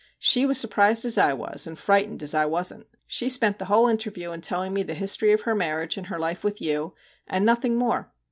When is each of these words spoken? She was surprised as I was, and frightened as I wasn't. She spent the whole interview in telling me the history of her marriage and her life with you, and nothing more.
She 0.17 0.47
was 0.47 0.57
surprised 0.57 1.05
as 1.05 1.19
I 1.19 1.33
was, 1.33 1.67
and 1.67 1.77
frightened 1.77 2.23
as 2.23 2.33
I 2.33 2.43
wasn't. 2.47 2.87
She 3.05 3.29
spent 3.29 3.59
the 3.59 3.65
whole 3.65 3.87
interview 3.87 4.31
in 4.31 4.41
telling 4.41 4.73
me 4.73 4.81
the 4.81 4.95
history 4.95 5.31
of 5.31 5.41
her 5.41 5.53
marriage 5.53 5.95
and 5.95 6.07
her 6.07 6.17
life 6.17 6.43
with 6.43 6.59
you, 6.59 6.95
and 7.27 7.45
nothing 7.45 7.75
more. 7.75 8.11